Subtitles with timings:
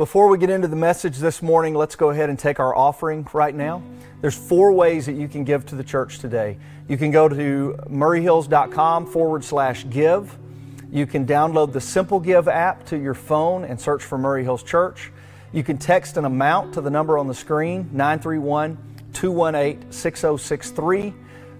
[0.00, 3.28] Before we get into the message this morning, let's go ahead and take our offering
[3.34, 3.82] right now.
[4.22, 6.56] There's four ways that you can give to the church today.
[6.88, 10.38] You can go to mauryhills.com forward slash give.
[10.90, 14.62] You can download the Simple Give app to your phone and search for Maury Hills
[14.62, 15.12] Church.
[15.52, 18.78] You can text an amount to the number on the screen, 931
[19.12, 21.12] 218 6063,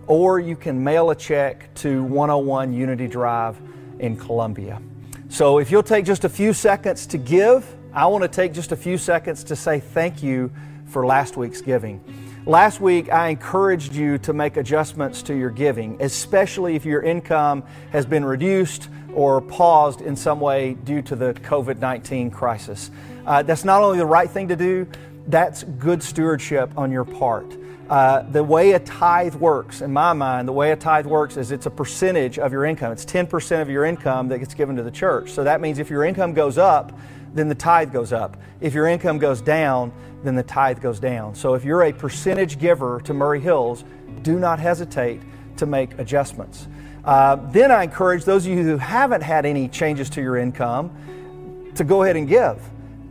[0.07, 3.61] or you can mail a check to 101 Unity Drive
[3.99, 4.81] in Columbia.
[5.29, 8.71] So if you'll take just a few seconds to give, I want to take just
[8.71, 10.53] a few seconds to say thank you
[10.87, 12.01] for last week's giving.
[12.47, 17.65] Last week, I encouraged you to make adjustments to your giving, especially if your income
[17.91, 22.93] has been reduced or paused in some way due to the COVID 19 crisis.
[23.27, 24.87] Uh, that's not only the right thing to do,
[25.27, 27.57] that's good stewardship on your part.
[27.91, 31.51] Uh, the way a tithe works, in my mind, the way a tithe works is
[31.51, 32.93] it's a percentage of your income.
[32.93, 35.33] It's 10% of your income that gets given to the church.
[35.33, 36.93] So that means if your income goes up,
[37.35, 38.37] then the tithe goes up.
[38.61, 41.35] If your income goes down, then the tithe goes down.
[41.35, 43.85] So if you're a percentage giver to Maury Hills,
[44.23, 45.21] do not hesitate
[45.57, 46.69] to make adjustments.
[47.05, 51.73] Uh, then I encourage those of you who haven't had any changes to your income
[51.75, 52.61] to go ahead and give.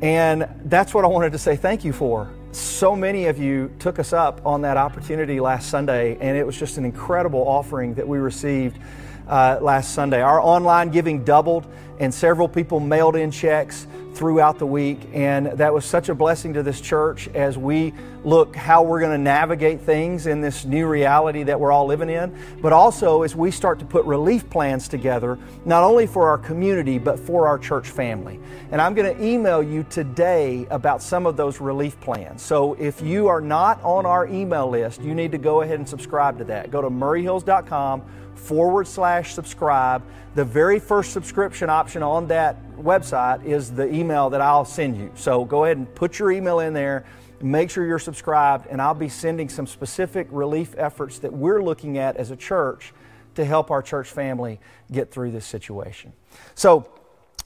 [0.02, 2.32] And that's what I wanted to say thank you for.
[2.52, 6.58] So many of you took us up on that opportunity last Sunday, and it was
[6.58, 8.80] just an incredible offering that we received
[9.28, 10.22] uh, last Sunday.
[10.22, 15.00] Our online giving doubled, and several people mailed in checks throughout the week.
[15.14, 17.94] And that was such a blessing to this church as we
[18.26, 22.10] look how we're going to navigate things in this new reality that we're all living
[22.10, 26.38] in, but also as we start to put relief plans together, not only for our
[26.38, 28.40] community, but for our church family.
[28.72, 32.42] And I'm going to email you today about some of those relief plans.
[32.42, 35.88] So if you are not on our email list, you need to go ahead and
[35.88, 36.72] subscribe to that.
[36.72, 38.04] Go to mauryhills.com
[38.36, 40.04] forward slash subscribe.
[40.36, 45.12] The very first subscription option on that website is the email that I'll send you.
[45.16, 47.06] So go ahead and put your email in there.
[47.42, 51.98] Make sure you're subscribed, and I'll be sending some specific relief efforts that we're looking
[51.98, 52.94] at as a church
[53.36, 54.60] to help our church family
[54.92, 56.12] get through this situation.
[56.56, 56.90] So,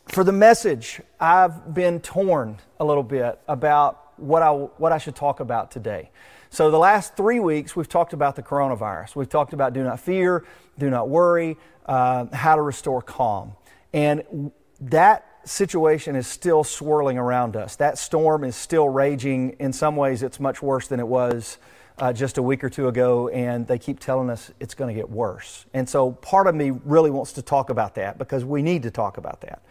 [0.08, 5.16] for the message, I've been torn a little bit about what I, what I should
[5.16, 6.10] talk about today.
[6.50, 9.16] So, the last three weeks, we've talked about the coronavirus.
[9.16, 10.46] We've talked about do not fear,
[10.78, 13.54] do not worry, uh, how to restore calm.
[13.94, 17.76] And that situation is still swirling around us.
[17.76, 19.52] That storm is still raging.
[19.60, 21.58] In some ways, it's much worse than it was
[21.98, 25.00] uh, just a week or two ago, and they keep telling us it's going to
[25.00, 25.66] get worse.
[25.74, 28.92] And so, part of me really wants to talk about that because we need to
[28.92, 29.62] talk about that.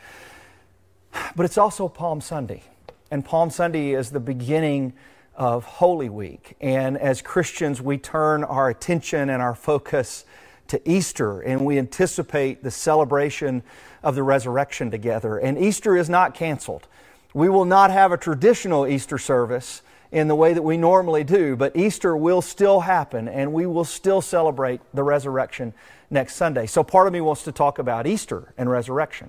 [1.34, 2.62] But it's also Palm Sunday,
[3.10, 4.92] and Palm Sunday is the beginning
[5.34, 6.56] of Holy Week.
[6.60, 10.24] And as Christians, we turn our attention and our focus
[10.72, 13.62] to Easter and we anticipate the celebration
[14.02, 15.36] of the resurrection together.
[15.36, 16.88] And Easter is not canceled.
[17.34, 21.56] We will not have a traditional Easter service in the way that we normally do,
[21.56, 25.74] but Easter will still happen and we will still celebrate the resurrection
[26.08, 26.64] next Sunday.
[26.64, 29.28] So part of me wants to talk about Easter and resurrection.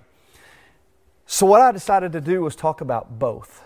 [1.25, 3.61] So what I decided to do was talk about both.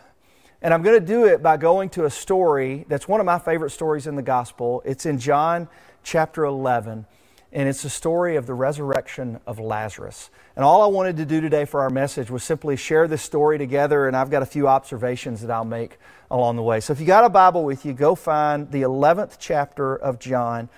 [0.63, 3.37] And I'm going to do it by going to a story that's one of my
[3.37, 4.81] favorite stories in the gospel.
[4.83, 5.67] It's in John
[6.01, 7.05] chapter 11,
[7.51, 10.29] and it's the story of the resurrection of Lazarus.
[10.55, 13.57] And all I wanted to do today for our message was simply share this story
[13.57, 15.97] together, and I've got a few observations that I'll make
[16.29, 16.79] along the way.
[16.79, 20.69] So if you got a Bible with you, go find the 11th chapter of John.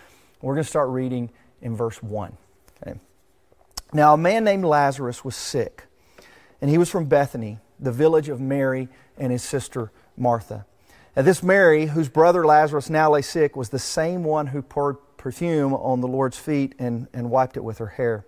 [0.41, 1.31] We're going to start reading
[1.62, 2.38] in verse 1.
[2.81, 3.00] Okay.
[3.91, 5.85] Now, a man named Lazarus was sick,
[6.62, 10.66] and he was from Bethany, the village of Mary and his sister Martha.
[11.16, 14.97] And this Mary, whose brother Lazarus now lay sick, was the same one who poured
[15.19, 18.25] perfume on the Lord's feet and, and wiped it with her hair.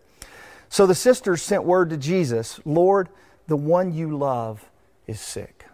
[0.70, 3.10] So the sisters sent word to Jesus Lord,
[3.48, 4.70] the one you love
[5.08, 5.66] is sick.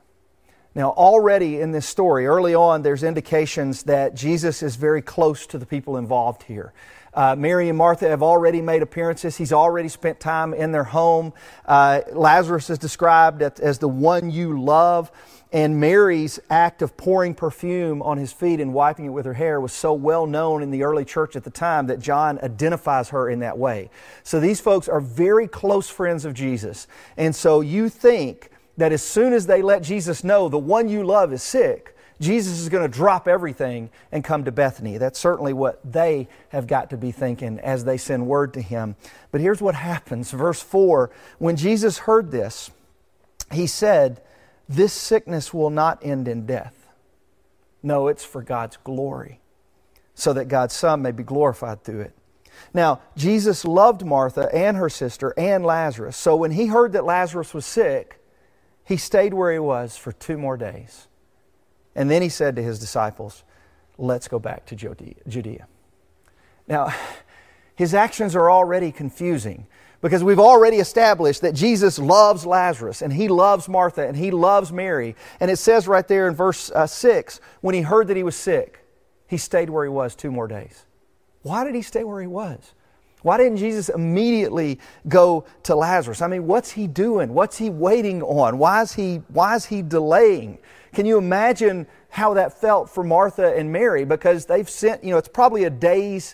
[0.73, 5.57] Now, already in this story, early on, there's indications that Jesus is very close to
[5.57, 6.71] the people involved here.
[7.17, 9.35] Uh, Mary and Martha have already made appearances.
[9.35, 11.33] He's already spent time in their home.
[11.65, 15.11] Uh, Lazarus is described as the one you love.
[15.51, 19.59] And Mary's act of pouring perfume on his feet and wiping it with her hair
[19.59, 23.27] was so well known in the early church at the time that John identifies her
[23.31, 23.89] in that way.
[24.21, 26.87] So these folks are very close friends of Jesus.
[27.17, 31.03] And so you think that as soon as they let Jesus know the one you
[31.03, 34.97] love is sick, Jesus is going to drop everything and come to Bethany.
[34.97, 38.95] That's certainly what they have got to be thinking as they send word to him.
[39.31, 40.31] But here's what happens.
[40.31, 42.71] Verse 4 When Jesus heard this,
[43.51, 44.21] he said,
[44.67, 46.87] This sickness will not end in death.
[47.83, 49.39] No, it's for God's glory,
[50.15, 52.13] so that God's Son may be glorified through it.
[52.73, 56.17] Now, Jesus loved Martha and her sister and Lazarus.
[56.17, 58.19] So when he heard that Lazarus was sick,
[58.83, 61.07] He stayed where he was for two more days.
[61.97, 63.43] And then he said to his disciples,
[63.97, 65.67] Let's go back to Judea.
[66.67, 66.93] Now,
[67.75, 69.65] his actions are already confusing
[70.01, 74.71] because we've already established that Jesus loves Lazarus and he loves Martha and he loves
[74.71, 75.15] Mary.
[75.39, 78.35] And it says right there in verse uh, 6 when he heard that he was
[78.35, 78.85] sick,
[79.25, 80.85] he stayed where he was two more days.
[81.41, 82.73] Why did he stay where he was?
[83.23, 86.21] Why didn't Jesus immediately go to Lazarus?
[86.21, 87.33] I mean, what's he doing?
[87.33, 88.59] What's he waiting on?
[88.59, 90.59] Why is he, why is he delaying?
[90.97, 94.03] Can you imagine how that felt for Martha and Mary?
[94.03, 96.33] Because they've sent, you know, it's probably a day's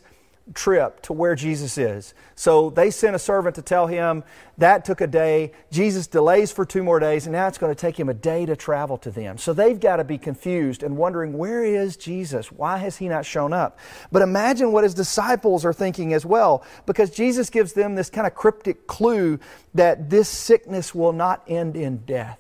[0.53, 2.13] trip to where Jesus is.
[2.35, 4.23] So they sent a servant to tell him
[4.57, 5.51] that took a day.
[5.69, 8.45] Jesus delays for two more days, and now it's going to take him a day
[8.45, 9.37] to travel to them.
[9.37, 12.49] So they've got to be confused and wondering, where is Jesus?
[12.49, 13.77] Why has he not shown up?
[14.13, 18.25] But imagine what his disciples are thinking as well, because Jesus gives them this kind
[18.25, 19.41] of cryptic clue
[19.73, 22.39] that this sickness will not end in death.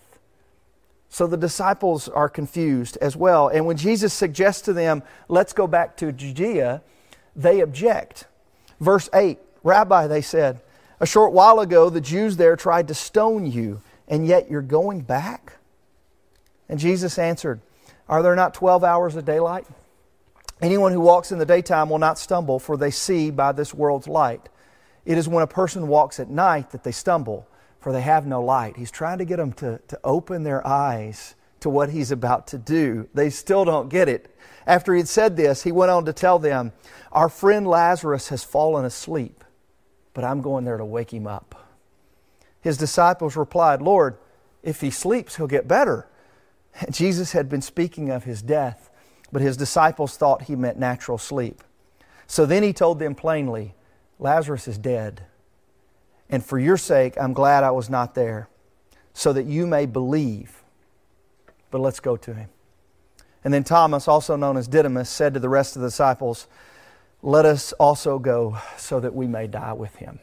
[1.13, 3.47] So the disciples are confused as well.
[3.47, 6.81] And when Jesus suggests to them, let's go back to Judea,
[7.35, 8.25] they object.
[8.79, 10.59] Verse 8 Rabbi, they said,
[10.99, 15.01] a short while ago the Jews there tried to stone you, and yet you're going
[15.01, 15.57] back?
[16.67, 17.61] And Jesus answered,
[18.09, 19.67] Are there not 12 hours of daylight?
[20.63, 24.07] Anyone who walks in the daytime will not stumble, for they see by this world's
[24.07, 24.49] light.
[25.05, 27.47] It is when a person walks at night that they stumble,
[27.83, 28.77] for they have no light.
[28.77, 32.57] He's trying to get them to, to open their eyes to what he's about to
[32.57, 33.09] do.
[33.13, 34.33] They still don't get it.
[34.65, 36.71] After he had said this, he went on to tell them,
[37.11, 39.43] Our friend Lazarus has fallen asleep,
[40.13, 41.67] but I'm going there to wake him up.
[42.61, 44.17] His disciples replied, Lord,
[44.63, 46.07] if he sleeps, he'll get better.
[46.89, 48.89] Jesus had been speaking of his death,
[49.29, 51.61] but his disciples thought he meant natural sleep.
[52.27, 53.75] So then he told them plainly,
[54.19, 55.25] Lazarus is dead.
[56.33, 58.49] And for your sake, I'm glad I was not there,
[59.13, 60.63] so that you may believe.
[61.69, 62.49] But let's go to him.
[63.43, 66.47] And then Thomas, also known as Didymus, said to the rest of the disciples,
[67.21, 70.17] Let us also go so that we may die with him.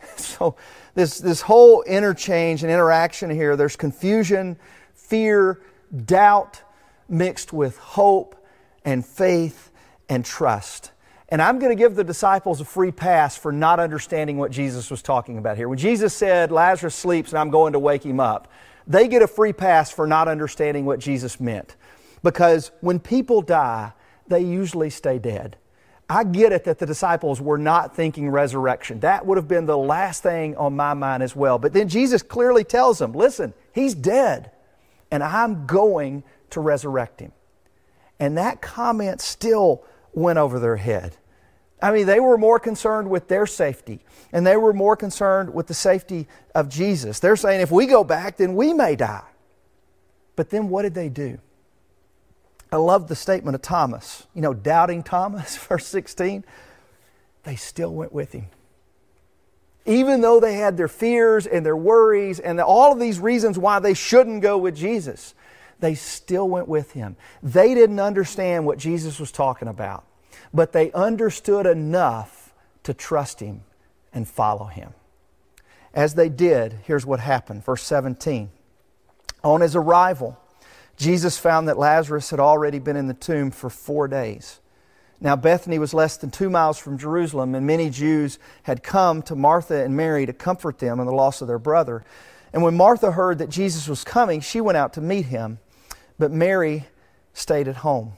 [0.16, 0.54] So,
[0.94, 4.56] this, this whole interchange and interaction here, there's confusion,
[4.94, 5.60] fear,
[6.06, 6.62] doubt
[7.08, 8.36] mixed with hope
[8.84, 9.72] and faith
[10.08, 10.91] and trust.
[11.32, 14.90] And I'm going to give the disciples a free pass for not understanding what Jesus
[14.90, 15.66] was talking about here.
[15.66, 18.52] When Jesus said, Lazarus sleeps and I'm going to wake him up,
[18.86, 21.74] they get a free pass for not understanding what Jesus meant.
[22.22, 23.92] Because when people die,
[24.26, 25.56] they usually stay dead.
[26.06, 29.00] I get it that the disciples were not thinking resurrection.
[29.00, 31.58] That would have been the last thing on my mind as well.
[31.58, 34.50] But then Jesus clearly tells them listen, he's dead,
[35.10, 37.32] and I'm going to resurrect him.
[38.20, 39.82] And that comment still
[40.12, 41.16] went over their head.
[41.82, 44.00] I mean, they were more concerned with their safety,
[44.32, 47.18] and they were more concerned with the safety of Jesus.
[47.18, 49.24] They're saying, if we go back, then we may die.
[50.36, 51.38] But then what did they do?
[52.70, 54.26] I love the statement of Thomas.
[54.32, 56.44] You know, doubting Thomas, verse 16.
[57.42, 58.46] They still went with him.
[59.84, 63.80] Even though they had their fears and their worries and all of these reasons why
[63.80, 65.34] they shouldn't go with Jesus,
[65.80, 67.16] they still went with him.
[67.42, 70.04] They didn't understand what Jesus was talking about,
[70.52, 72.52] but they understood enough
[72.82, 73.62] to trust him
[74.12, 74.92] and follow him.
[75.94, 77.64] As they did, here's what happened.
[77.64, 78.50] Verse 17.
[79.44, 80.38] On his arrival,
[80.96, 84.60] Jesus found that Lazarus had already been in the tomb for four days.
[85.20, 89.36] Now, Bethany was less than two miles from Jerusalem, and many Jews had come to
[89.36, 92.04] Martha and Mary to comfort them in the loss of their brother.
[92.52, 95.60] And when Martha heard that Jesus was coming, she went out to meet him,
[96.18, 96.86] but Mary
[97.34, 98.14] stayed at home.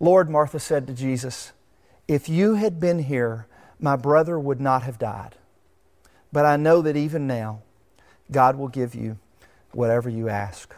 [0.00, 1.52] Lord, Martha said to Jesus,
[2.08, 3.46] if you had been here,
[3.78, 5.36] my brother would not have died.
[6.32, 7.62] But I know that even now,
[8.30, 9.18] God will give you
[9.72, 10.74] whatever you ask.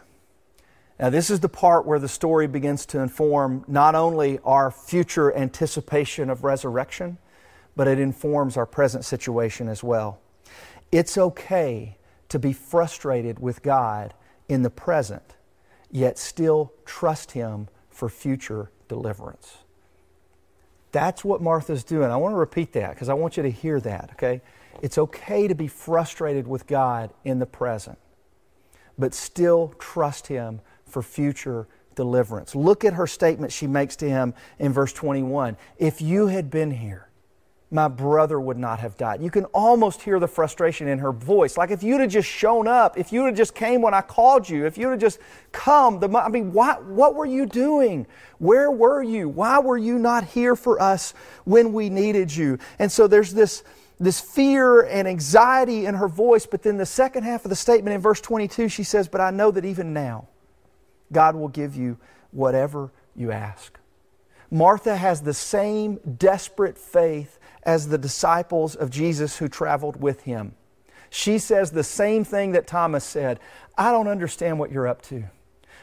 [0.99, 5.33] Now, this is the part where the story begins to inform not only our future
[5.35, 7.17] anticipation of resurrection,
[7.75, 10.19] but it informs our present situation as well.
[10.91, 11.97] It's okay
[12.29, 14.13] to be frustrated with God
[14.47, 15.35] in the present,
[15.89, 19.57] yet still trust Him for future deliverance.
[20.91, 22.11] That's what Martha's doing.
[22.11, 24.41] I want to repeat that because I want you to hear that, okay?
[24.81, 27.97] It's okay to be frustrated with God in the present,
[28.97, 32.55] but still trust Him for future deliverance.
[32.55, 35.57] Look at her statement she makes to him in verse 21.
[35.77, 37.07] If you had been here,
[37.73, 39.19] my brother would not have died.
[39.21, 41.57] You can almost hear the frustration in her voice.
[41.57, 44.47] Like if you'd have just shown up, if you'd have just came when I called
[44.47, 45.19] you, if you'd have just
[45.51, 48.05] come, the, I mean, what, what were you doing?
[48.37, 49.27] Where were you?
[49.27, 51.15] Why were you not here for us
[51.45, 52.59] when we needed you?
[52.77, 53.63] And so there's this,
[53.99, 56.45] this fear and anxiety in her voice.
[56.45, 59.31] But then the second half of the statement in verse 22, she says, But I
[59.31, 60.27] know that even now,
[61.11, 61.97] God will give you
[62.29, 63.79] whatever you ask.
[64.53, 70.53] Martha has the same desperate faith as the disciples of Jesus who traveled with him.
[71.09, 73.39] She says the same thing that Thomas said
[73.75, 75.23] I don't understand what you're up to,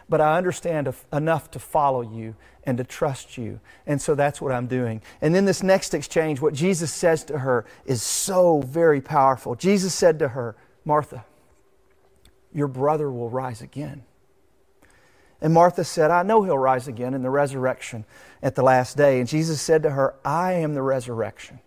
[0.09, 3.59] but I understand enough to follow you and to trust you.
[3.87, 5.03] And so that's what I'm doing.
[5.21, 9.57] And then this next exchange, what Jesus says to her is so very powerful.
[9.57, 11.25] Jesus said to her, Martha,
[12.55, 14.05] your brother will rise again.
[15.41, 18.05] And Martha said, I know he'll rise again in the resurrection
[18.43, 19.21] at the last day.
[19.21, 21.61] And Jesus said to her, I am the resurrection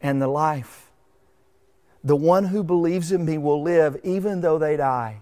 [0.00, 0.90] and the life.
[2.04, 5.18] The one who believes in me will live even though they die.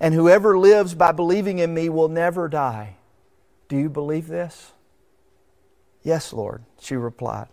[0.00, 2.96] And whoever lives by believing in me will never die.
[3.68, 4.72] Do you believe this?
[6.02, 7.48] Yes, Lord, she replied.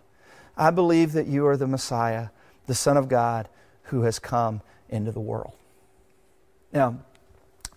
[0.56, 2.28] I believe that you are the Messiah,
[2.66, 3.48] the Son of God,
[3.84, 5.52] who has come into the world.
[6.72, 6.98] Now,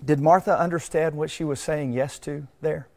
[0.03, 2.87] did Martha understand what she was saying yes to there?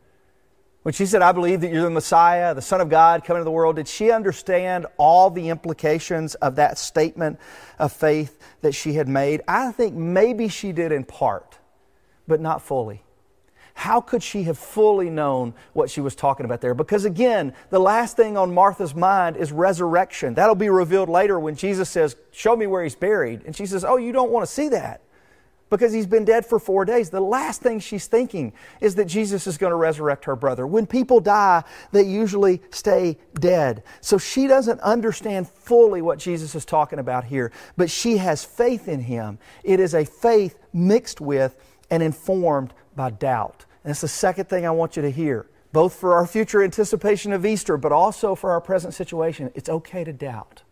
[0.82, 3.44] When she said, I believe that you're the Messiah, the Son of God coming into
[3.44, 7.40] the world, did she understand all the implications of that statement
[7.78, 9.42] of faith that she had made?
[9.48, 11.58] I think maybe she did in part,
[12.28, 13.02] but not fully.
[13.74, 16.72] How could she have fully known what she was talking about there?
[16.72, 20.34] Because again, the last thing on Martha's mind is resurrection.
[20.34, 23.42] That'll be revealed later when Jesus says, Show me where he's buried.
[23.44, 25.02] And she says, Oh, you don't want to see that
[25.68, 27.10] because he's been dead for four days.
[27.10, 30.66] The last thing she's thinking is that Jesus is going to resurrect her brother.
[30.66, 33.82] When people die, they usually stay dead.
[34.00, 38.88] So she doesn't understand fully what Jesus is talking about here, but she has faith
[38.88, 39.38] in him.
[39.64, 41.56] It is a faith mixed with
[41.90, 43.64] and informed by doubt.
[43.82, 47.32] And that's the second thing I want you to hear, both for our future anticipation
[47.32, 49.50] of Easter, but also for our present situation.
[49.54, 50.62] It's okay to doubt.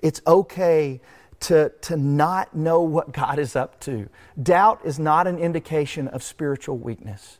[0.00, 1.00] It's okay
[1.40, 4.08] to, to not know what God is up to.
[4.40, 7.38] Doubt is not an indication of spiritual weakness.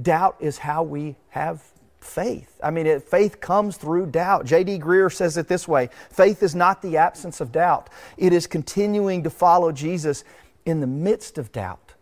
[0.00, 1.62] Doubt is how we have
[2.00, 2.60] faith.
[2.62, 4.46] I mean, it, faith comes through doubt.
[4.46, 4.78] J.D.
[4.78, 9.22] Greear says it this way faith is not the absence of doubt, it is continuing
[9.24, 10.24] to follow Jesus
[10.64, 11.94] in the midst of doubt.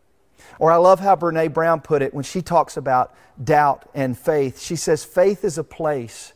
[0.58, 4.60] Or I love how Brene Brown put it when she talks about doubt and faith.
[4.60, 6.32] She says, faith is a place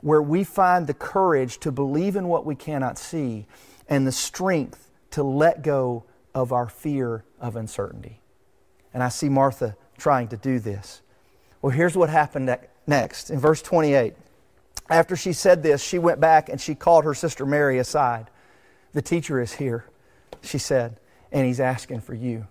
[0.00, 3.46] where we find the courage to believe in what we cannot see
[3.88, 8.20] and the strength to let go of our fear of uncertainty.
[8.92, 11.02] And I see Martha trying to do this.
[11.62, 13.30] Well, here's what happened next.
[13.30, 14.14] In verse 28,
[14.90, 18.28] after she said this, she went back and she called her sister Mary aside.
[18.92, 19.84] The teacher is here,
[20.42, 20.98] she said,
[21.32, 22.46] and he's asking for you.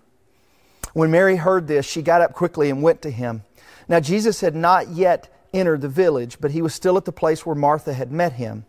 [0.92, 3.44] When Mary heard this, she got up quickly and went to him.
[3.88, 7.44] Now, Jesus had not yet entered the village, but he was still at the place
[7.46, 8.64] where Martha had met him.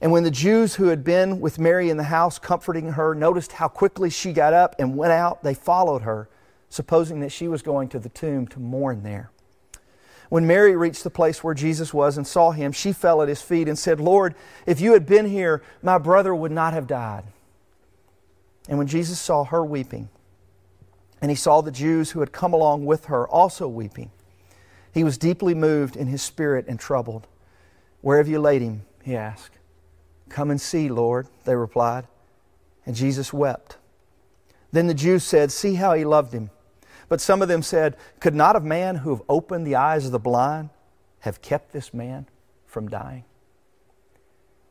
[0.00, 3.52] And when the Jews who had been with Mary in the house comforting her noticed
[3.52, 6.28] how quickly she got up and went out, they followed her,
[6.70, 9.30] supposing that she was going to the tomb to mourn there.
[10.30, 13.42] When Mary reached the place where Jesus was and saw him, she fell at his
[13.42, 17.24] feet and said, Lord, if you had been here, my brother would not have died.
[18.68, 20.08] And when Jesus saw her weeping,
[21.20, 24.12] and he saw the Jews who had come along with her also weeping,
[24.94, 27.26] he was deeply moved in his spirit and troubled.
[28.00, 28.82] Where have you laid him?
[29.02, 29.59] he asked.
[30.30, 32.06] Come and see, Lord, they replied.
[32.86, 33.76] And Jesus wept.
[34.72, 36.50] Then the Jews said, See how he loved him.
[37.08, 40.12] But some of them said, Could not a man who have opened the eyes of
[40.12, 40.70] the blind
[41.20, 42.26] have kept this man
[42.66, 43.24] from dying?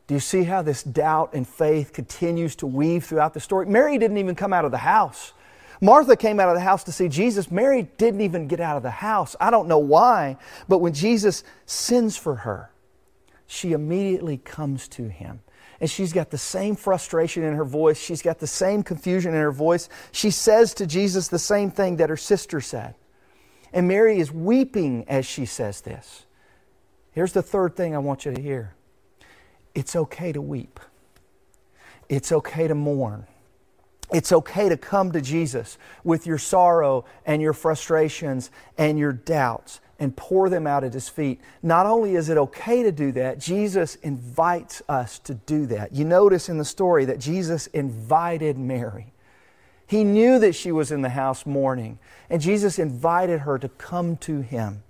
[0.06, 3.66] Do you see how this doubt and faith continues to weave throughout the story?
[3.66, 5.34] Mary didn't even come out of the house.
[5.80, 7.50] Martha came out of the house to see Jesus.
[7.50, 9.36] Mary didn't even get out of the house.
[9.38, 10.36] I don't know why,
[10.68, 12.70] but when Jesus sends for her,
[13.46, 15.40] she immediately comes to him
[15.80, 17.98] and she's got the same frustration in her voice.
[17.98, 19.88] She's got the same confusion in her voice.
[20.12, 22.94] She says to Jesus the same thing that her sister said.
[23.72, 26.26] And Mary is weeping as she says this.
[27.12, 28.74] Here's the third thing I want you to hear
[29.74, 30.78] it's okay to weep,
[32.08, 33.26] it's okay to mourn.
[34.12, 39.80] It's okay to come to Jesus with your sorrow and your frustrations and your doubts
[40.00, 41.40] and pour them out at his feet.
[41.62, 45.92] Not only is it okay to do that, Jesus invites us to do that.
[45.92, 49.12] You notice in the story that Jesus invited Mary.
[49.86, 51.98] He knew that she was in the house mourning,
[52.30, 54.82] and Jesus invited her to come to him.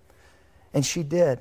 [0.73, 1.41] And she did.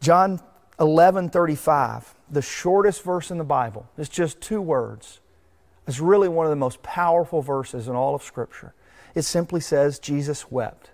[0.00, 0.40] John
[0.78, 5.20] 11 35, the shortest verse in the Bible, it's just two words.
[5.86, 8.74] It's really one of the most powerful verses in all of Scripture.
[9.14, 10.90] It simply says, Jesus wept.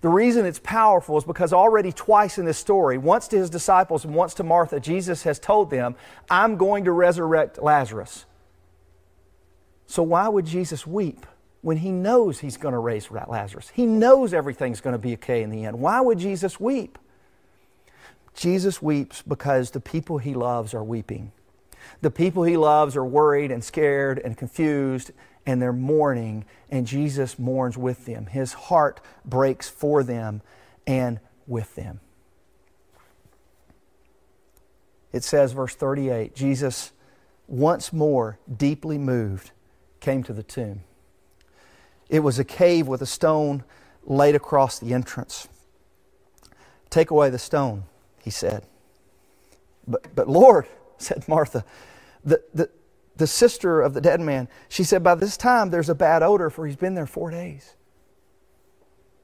[0.00, 4.04] The reason it's powerful is because already twice in this story, once to his disciples
[4.04, 5.94] and once to Martha, Jesus has told them,
[6.30, 8.24] I'm going to resurrect Lazarus.
[9.86, 11.26] So why would Jesus weep
[11.62, 13.70] when he knows he's going to raise Lazarus?
[13.74, 15.80] He knows everything's going to be okay in the end.
[15.80, 16.98] Why would Jesus weep?
[18.34, 21.32] Jesus weeps because the people he loves are weeping.
[22.00, 25.12] The people he loves are worried and scared and confused
[25.46, 28.26] and they're mourning, and Jesus mourns with them.
[28.26, 30.42] His heart breaks for them
[30.86, 32.00] and with them.
[35.12, 36.92] It says, verse 38 Jesus,
[37.48, 39.50] once more deeply moved,
[39.98, 40.82] came to the tomb.
[42.08, 43.64] It was a cave with a stone
[44.04, 45.48] laid across the entrance.
[46.90, 47.84] Take away the stone,
[48.22, 48.64] he said.
[49.86, 50.66] But, but Lord,
[51.00, 51.64] said Martha,
[52.24, 52.70] the, the,
[53.16, 56.50] the sister of the dead man, she said, By this time there's a bad odor,
[56.50, 57.74] for he's been there four days.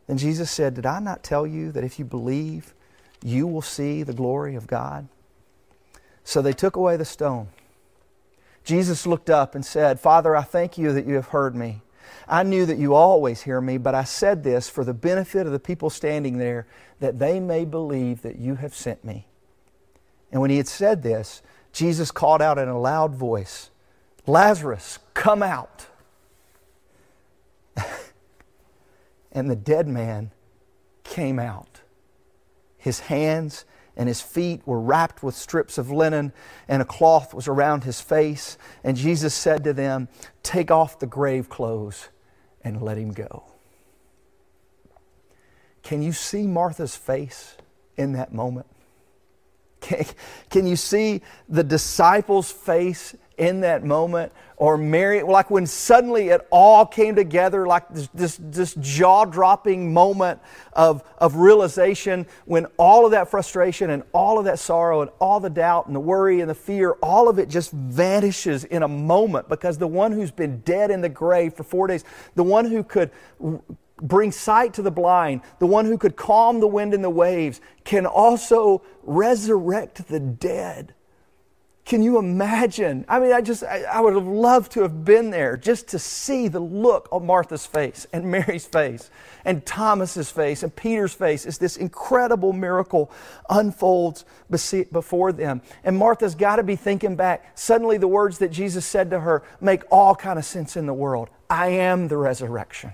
[0.08, 2.74] And Jesus said, Did I not tell you that if you believe,
[3.22, 5.08] you will see the glory of God?
[6.24, 7.48] So they took away the stone.
[8.64, 11.82] Jesus looked up and said, Father, I thank you that you have heard me.
[12.28, 15.52] I knew that you always hear me, but I said this for the benefit of
[15.52, 16.66] the people standing there,
[16.98, 19.26] that they may believe that you have sent me.
[20.32, 21.42] And when he had said this,
[21.76, 23.68] Jesus called out in a loud voice,
[24.26, 25.84] Lazarus, come out.
[29.32, 30.30] and the dead man
[31.04, 31.82] came out.
[32.78, 36.32] His hands and his feet were wrapped with strips of linen,
[36.66, 38.56] and a cloth was around his face.
[38.82, 40.08] And Jesus said to them,
[40.42, 42.08] Take off the grave clothes
[42.62, 43.44] and let him go.
[45.82, 47.58] Can you see Martha's face
[47.98, 48.66] in that moment?
[49.80, 50.04] Can,
[50.50, 54.32] can you see the disciples' face in that moment?
[54.58, 59.92] Or Mary, like when suddenly it all came together, like this, this, this jaw dropping
[59.92, 60.40] moment
[60.72, 65.40] of, of realization when all of that frustration and all of that sorrow and all
[65.40, 68.88] the doubt and the worry and the fear, all of it just vanishes in a
[68.88, 72.02] moment because the one who's been dead in the grave for four days,
[72.34, 73.10] the one who could
[74.00, 77.60] bring sight to the blind, the one who could calm the wind and the waves,
[77.84, 80.94] can also resurrect the dead.
[81.86, 83.04] Can you imagine?
[83.08, 86.00] I mean, I just, I, I, would have loved to have been there just to
[86.00, 89.08] see the look on Martha's face and Mary's face
[89.44, 93.12] and Thomas's face and Peter's face as this incredible miracle
[93.48, 95.62] unfolds before them.
[95.84, 97.56] And Martha's got to be thinking back.
[97.56, 100.94] Suddenly, the words that Jesus said to her make all kind of sense in the
[100.94, 101.30] world.
[101.48, 102.90] I am the resurrection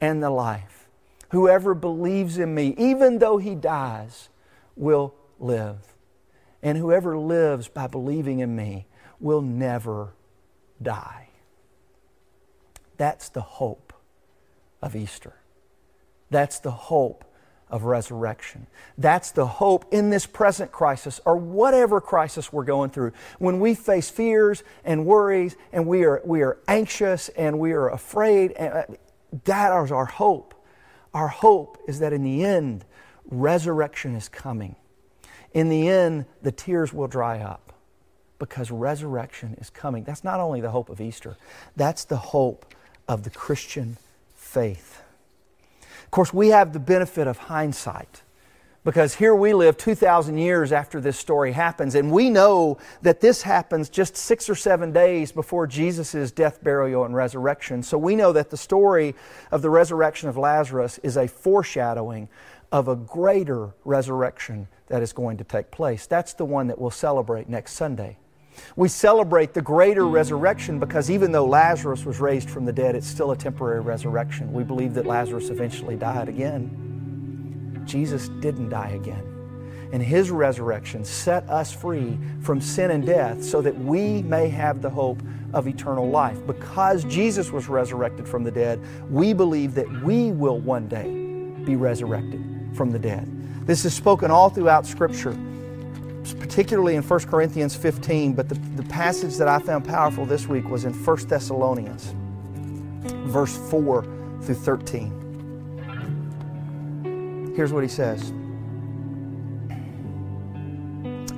[0.00, 0.88] and the life.
[1.30, 4.28] Whoever believes in me, even though he dies,
[4.76, 5.94] will live.
[6.62, 8.86] And whoever lives by believing in me
[9.20, 10.12] will never
[10.80, 11.28] die.
[12.96, 13.92] That's the hope
[14.80, 15.34] of Easter.
[16.30, 17.24] That's the hope
[17.68, 18.66] of resurrection.
[18.96, 23.12] That's the hope in this present crisis or whatever crisis we're going through.
[23.38, 27.88] When we face fears and worries and we are, we are anxious and we are
[27.88, 28.84] afraid, and uh,
[29.44, 30.54] that is our hope.
[31.14, 32.84] Our hope is that in the end,
[33.30, 34.76] resurrection is coming.
[35.52, 37.72] In the end, the tears will dry up
[38.38, 40.04] because resurrection is coming.
[40.04, 41.36] That's not only the hope of Easter,
[41.74, 42.74] that's the hope
[43.08, 43.96] of the Christian
[44.34, 45.02] faith.
[46.04, 48.22] Of course, we have the benefit of hindsight.
[48.86, 53.42] Because here we live 2,000 years after this story happens, and we know that this
[53.42, 57.82] happens just six or seven days before Jesus' death, burial, and resurrection.
[57.82, 59.16] So we know that the story
[59.50, 62.28] of the resurrection of Lazarus is a foreshadowing
[62.70, 66.06] of a greater resurrection that is going to take place.
[66.06, 68.18] That's the one that we'll celebrate next Sunday.
[68.76, 73.08] We celebrate the greater resurrection because even though Lazarus was raised from the dead, it's
[73.08, 74.52] still a temporary resurrection.
[74.52, 76.95] We believe that Lazarus eventually died again.
[77.86, 79.32] Jesus didn't die again.
[79.92, 84.82] And his resurrection set us free from sin and death so that we may have
[84.82, 85.22] the hope
[85.52, 86.44] of eternal life.
[86.46, 91.08] Because Jesus was resurrected from the dead, we believe that we will one day
[91.64, 92.44] be resurrected
[92.74, 93.26] from the dead.
[93.66, 95.36] This is spoken all throughout Scripture,
[96.40, 100.68] particularly in 1 Corinthians 15, but the, the passage that I found powerful this week
[100.68, 102.14] was in 1 Thessalonians,
[103.28, 104.02] verse 4
[104.42, 105.25] through 13.
[107.56, 108.32] Here's what he says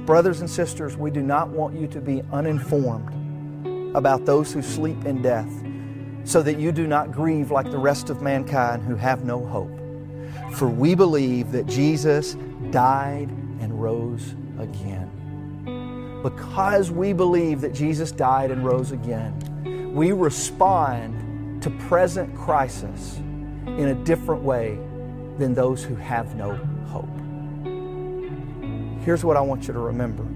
[0.05, 5.05] Brothers and sisters, we do not want you to be uninformed about those who sleep
[5.05, 5.49] in death,
[6.25, 9.71] so that you do not grieve like the rest of mankind who have no hope.
[10.55, 12.37] For we believe that Jesus
[12.71, 13.29] died
[13.61, 16.21] and rose again.
[16.23, 23.19] Because we believe that Jesus died and rose again, we respond to present crisis
[23.67, 24.79] in a different way
[25.39, 26.55] than those who have no
[26.89, 27.09] hope.
[29.05, 30.27] Here's what I want you to remember.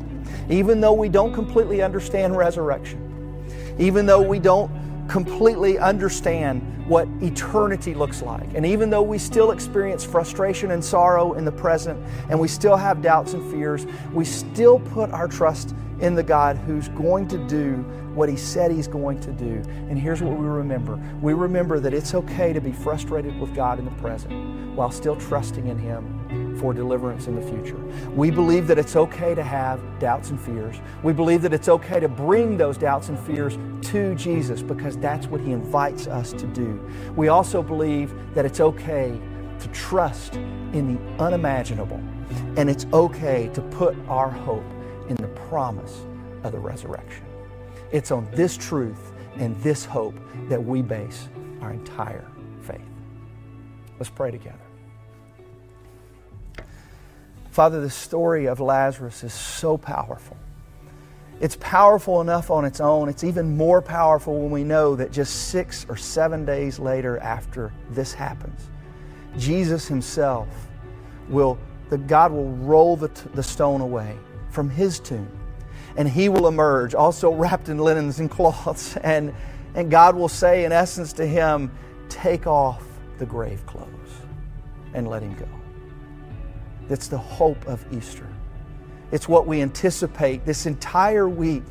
[0.49, 3.47] Even though we don't completely understand resurrection,
[3.79, 4.71] even though we don't
[5.09, 8.55] completely understand what eternity looks like.
[8.55, 12.77] And even though we still experience frustration and sorrow in the present, and we still
[12.77, 17.38] have doubts and fears, we still put our trust in the God who's going to
[17.47, 17.77] do
[18.15, 19.62] what He said He's going to do.
[19.88, 23.79] And here's what we remember we remember that it's okay to be frustrated with God
[23.79, 27.77] in the present while still trusting in Him for deliverance in the future.
[28.11, 30.77] We believe that it's okay to have doubts and fears.
[31.03, 33.57] We believe that it's okay to bring those doubts and fears
[33.91, 36.85] to Jesus because that's what He invites us to do.
[37.15, 39.21] We also believe that it's okay
[39.61, 42.03] to trust in the unimaginable,
[42.57, 44.65] and it's okay to put our hope
[45.09, 46.03] in the promise
[46.45, 47.25] of the resurrection.
[47.91, 50.15] It's on this truth and this hope
[50.49, 51.29] that we base
[51.61, 52.27] our entire
[52.62, 52.81] faith.
[53.99, 54.59] Let's pray together.
[57.51, 60.37] Father, the story of Lazarus is so powerful.
[61.41, 63.09] It's powerful enough on its own.
[63.09, 67.73] It's even more powerful when we know that just six or seven days later, after
[67.91, 68.71] this happens,
[69.37, 70.49] Jesus Himself
[71.29, 71.59] will,
[71.91, 74.17] the God will roll the, t- the stone away
[74.53, 75.29] from His tomb,
[75.97, 79.35] and He will emerge, also wrapped in linens and cloths, and,
[79.75, 81.71] and God will say, in essence, to Him,
[82.09, 82.85] Take off
[83.19, 83.88] the grave clothes
[84.93, 85.49] and let Him go.
[86.91, 88.27] It's the hope of Easter.
[89.12, 91.65] It's what we anticipate this entire week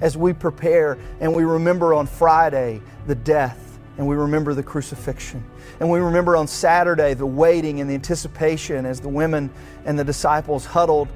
[0.00, 5.44] as we prepare and we remember on Friday the death and we remember the crucifixion.
[5.80, 9.50] And we remember on Saturday the waiting and the anticipation as the women
[9.84, 11.08] and the disciples huddled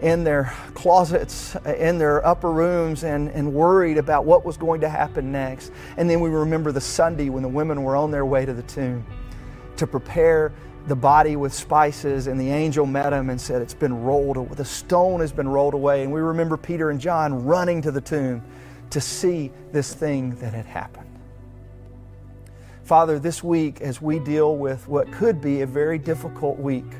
[0.00, 4.88] in their closets, in their upper rooms, and, and worried about what was going to
[4.88, 5.72] happen next.
[5.96, 8.62] And then we remember the Sunday when the women were on their way to the
[8.62, 9.04] tomb
[9.76, 10.52] to prepare
[10.86, 14.54] the body with spices, and the angel met him and said, It's been rolled away.
[14.54, 16.02] The stone has been rolled away.
[16.02, 18.42] And we remember Peter and John running to the tomb
[18.90, 21.04] to see this thing that had happened.
[22.84, 26.90] Father, this week, as we deal with what could be a very difficult week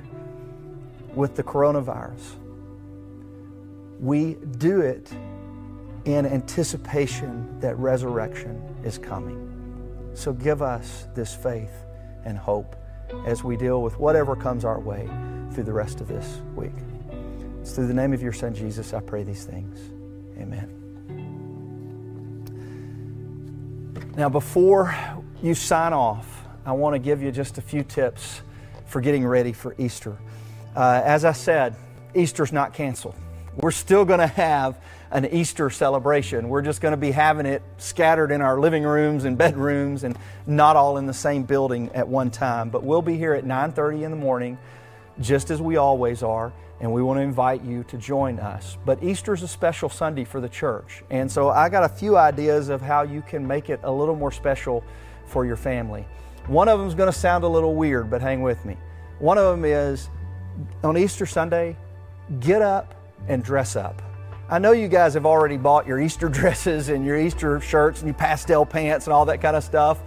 [1.15, 2.35] with the coronavirus,
[4.01, 5.11] we do it
[6.05, 9.45] in anticipation that resurrection is coming.
[10.15, 11.73] So give us this faith
[12.25, 12.77] and hope
[13.27, 15.09] as we deal with whatever comes our way
[15.53, 16.73] through the rest of this week.
[17.61, 19.79] It's through the name of your Son, Jesus, I pray these things.
[20.41, 20.75] Amen.
[24.17, 24.97] Now, before
[25.43, 28.43] you sign off, I want to give you just a few tips
[28.87, 30.17] for getting ready for Easter.
[30.75, 31.77] Uh, as I said,
[32.15, 33.15] Easter's not canceled.
[33.61, 36.49] We're still going to have an Easter celebration.
[36.49, 40.17] We're just going to be having it scattered in our living rooms and bedrooms and
[40.47, 42.71] not all in the same building at one time.
[42.71, 44.59] But we'll be here at 9:30 in the morning
[45.21, 48.79] just as we always are, and we want to invite you to join us.
[48.87, 51.03] But Easter is a special Sunday for the church.
[51.11, 54.15] And so I got a few ideas of how you can make it a little
[54.15, 54.85] more special
[55.27, 56.07] for your family.
[56.47, 58.77] One of them is going to sound a little weird, but hang with me.
[59.19, 60.11] One of them is
[60.85, 61.77] on Easter Sunday,
[62.39, 62.95] get up
[63.27, 64.01] and dress up.
[64.51, 68.09] I know you guys have already bought your Easter dresses and your Easter shirts and
[68.09, 70.01] your pastel pants and all that kind of stuff.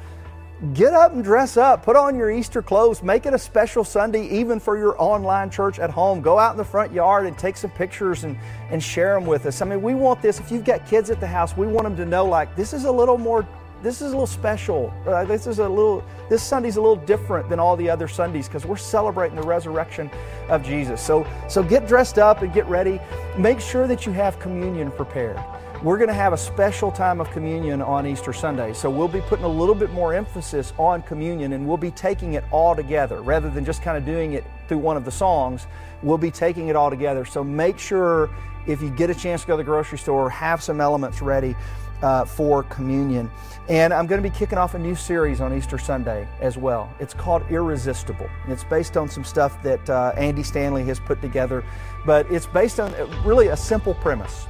[0.73, 1.83] Get up and dress up.
[1.83, 3.01] Put on your Easter clothes.
[3.01, 6.21] Make it a special Sunday, even for your online church at home.
[6.21, 8.37] Go out in the front yard and take some pictures and,
[8.69, 9.63] and share them with us.
[9.63, 10.39] I mean, we want this.
[10.39, 12.85] If you've got kids at the house, we want them to know like this is
[12.85, 13.47] a little more
[13.81, 14.93] this is a little special.
[15.07, 16.03] Uh, this is a little.
[16.29, 20.09] This Sunday's a little different than all the other Sundays because we're celebrating the resurrection
[20.49, 21.01] of Jesus.
[21.01, 22.99] So, so get dressed up and get ready.
[23.37, 25.39] Make sure that you have communion prepared.
[25.83, 28.71] We're going to have a special time of communion on Easter Sunday.
[28.71, 32.35] So we'll be putting a little bit more emphasis on communion and we'll be taking
[32.35, 35.65] it all together rather than just kind of doing it through one of the songs.
[36.03, 37.25] We'll be taking it all together.
[37.25, 38.29] So make sure
[38.67, 41.55] if you get a chance to go to the grocery store, have some elements ready
[42.01, 43.29] uh, for communion.
[43.69, 46.93] And I'm going to be kicking off a new series on Easter Sunday as well.
[46.99, 48.29] It's called Irresistible.
[48.47, 51.63] It's based on some stuff that uh, Andy Stanley has put together,
[52.05, 54.45] but it's based on uh, really a simple premise.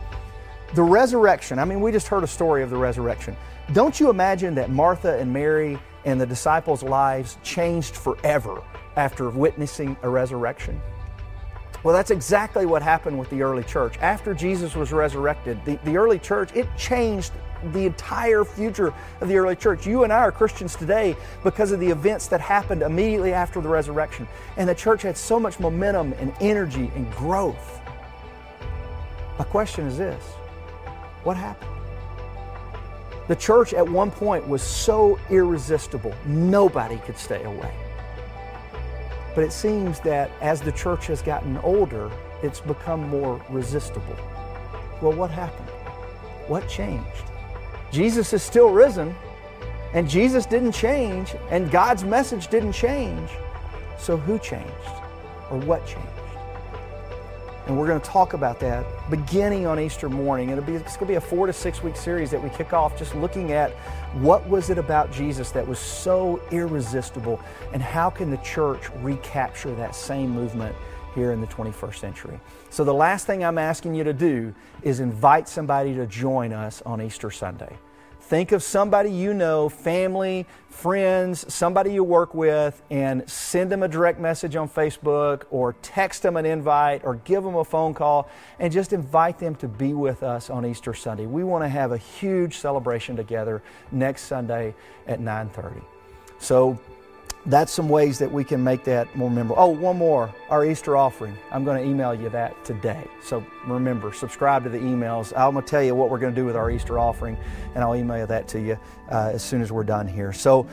[0.74, 3.36] The resurrection, I mean, we just heard a story of the resurrection.
[3.74, 8.62] Don't you imagine that Martha and Mary and the disciples' lives changed forever
[8.96, 10.82] after witnessing a resurrection?
[11.84, 13.98] Well, that's exactly what happened with the early church.
[14.00, 17.32] After Jesus was resurrected, the, the early church, it changed
[17.74, 19.88] the entire future of the early church.
[19.88, 23.70] You and I are Christians today because of the events that happened immediately after the
[23.70, 24.28] resurrection.
[24.58, 27.80] And the church had so much momentum and energy and growth.
[29.39, 30.24] My question is this
[31.24, 31.70] what happened?
[33.28, 37.74] The church at one point was so irresistible, nobody could stay away.
[39.34, 42.12] But it seems that as the church has gotten older,
[42.44, 44.17] it's become more resistible.
[45.02, 45.70] Well, what happened?
[46.48, 47.24] What changed?
[47.91, 49.15] Jesus is still risen,
[49.94, 53.30] and Jesus didn't change, and God's message didn't change.
[53.98, 54.72] So who changed?
[55.50, 56.08] Or what changed?
[57.67, 60.50] And we're going to talk about that beginning on Easter morning.
[60.50, 62.74] It'll be, it's going to be a four to six week series that we kick
[62.74, 63.71] off just looking at
[64.21, 67.39] what was it about Jesus that was so irresistible
[67.74, 70.76] and how can the church recapture that same movement
[71.13, 72.39] here in the 21st century.
[72.69, 76.82] So the last thing I'm asking you to do is invite somebody to join us
[76.86, 77.78] on Easter Sunday.
[78.32, 83.89] Think of somebody you know, family, friends, somebody you work with, and send them a
[83.89, 88.30] direct message on Facebook or text them an invite or give them a phone call
[88.58, 91.26] and just invite them to be with us on Easter Sunday.
[91.26, 94.76] We want to have a huge celebration together next Sunday
[95.08, 95.82] at 9:30.
[96.39, 96.80] So
[97.48, 99.62] that's some ways that we can make that more memorable.
[99.62, 101.36] Oh, one more our Easter offering.
[101.52, 103.08] I'm going to email you that today.
[103.24, 105.34] So remember, subscribe to the emails.
[105.36, 107.38] I'm going to tell you what we're going to do with our Easter offering,
[107.74, 108.78] and I'll email that to you
[109.12, 110.32] uh, as soon as we're done here.
[110.34, 110.68] So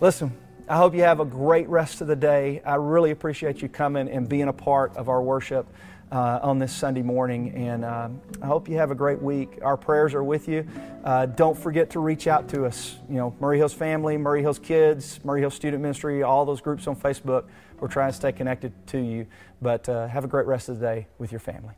[0.00, 0.32] listen,
[0.66, 2.62] I hope you have a great rest of the day.
[2.64, 5.66] I really appreciate you coming and being a part of our worship
[6.12, 7.52] uh, on this Sunday morning.
[7.54, 8.08] And uh,
[8.42, 9.58] I hope you have a great week.
[9.62, 10.66] Our prayers are with you.
[11.04, 12.96] Uh, don't forget to reach out to us.
[13.08, 16.86] You know, Maury Hills Family, Maury Hills Kids, Maury Hills Student Ministry, all those groups
[16.86, 17.44] on Facebook.
[17.80, 19.26] We're trying to stay connected to you.
[19.60, 21.74] But uh, have a great rest of the day with your family.